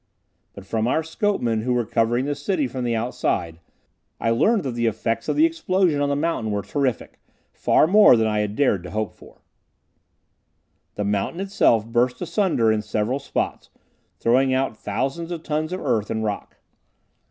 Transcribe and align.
But 0.53 0.65
from 0.65 0.87
our 0.87 1.03
scopemen 1.03 1.61
who 1.61 1.75
were 1.75 1.85
covering 1.85 2.25
the 2.25 2.33
city 2.33 2.65
from 2.67 2.83
the 2.83 2.95
outside, 2.95 3.59
I 4.19 4.31
learned 4.31 4.63
that 4.63 4.71
the 4.71 4.87
effects 4.87 5.29
of 5.29 5.35
the 5.35 5.45
explosion 5.45 6.01
on 6.01 6.09
the 6.09 6.15
mountain 6.15 6.51
were 6.51 6.63
terrific; 6.63 7.19
far 7.53 7.85
more 7.85 8.17
than 8.17 8.25
I 8.25 8.39
had 8.39 8.55
dared 8.55 8.81
to 8.81 8.89
hope 8.89 9.13
for. 9.13 9.43
The 10.95 11.03
mountain 11.05 11.39
itself 11.39 11.85
burst 11.85 12.19
asunder 12.19 12.71
in 12.71 12.81
several 12.81 13.19
spots, 13.19 13.69
throwing 14.17 14.55
out 14.55 14.75
thousands 14.75 15.29
of 15.31 15.43
tons 15.43 15.71
of 15.71 15.79
earth 15.79 16.09
and 16.09 16.23
rock. 16.23 16.57